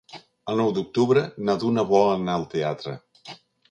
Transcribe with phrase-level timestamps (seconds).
[0.53, 3.01] El nou d'octubre na Duna vol anar al teatre.